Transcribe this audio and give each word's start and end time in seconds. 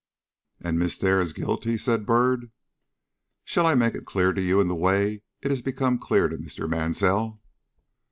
"And 0.59 0.79
Miss 0.79 0.97
Dare 0.97 1.19
is 1.19 1.31
guilty?" 1.31 1.77
said 1.77 2.07
Byrd. 2.07 2.49
"Shall 3.43 3.67
I 3.67 3.75
make 3.75 3.93
it 3.93 4.07
clear 4.07 4.33
to 4.33 4.41
you 4.41 4.59
in 4.59 4.67
the 4.67 4.73
way 4.75 5.21
it 5.43 5.51
has 5.51 5.61
become 5.61 5.99
clear 5.99 6.27
to 6.27 6.37
Mr. 6.37 6.67
Mansell?" 6.67 7.39